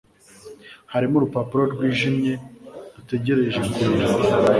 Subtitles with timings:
[0.91, 2.33] hariho urupapuro rwijimye
[2.95, 4.07] rutegereje ku biro